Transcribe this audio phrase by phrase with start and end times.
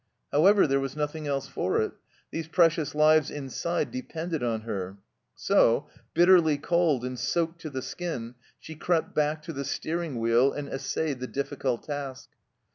[0.31, 1.91] However, there was nothing else for it:
[2.31, 4.97] these precious lives inside depended on her;
[5.35, 10.53] so, bitterly cold and soaked to the skin, she crept back to the steering wheel
[10.53, 12.29] and essayed the difficult task.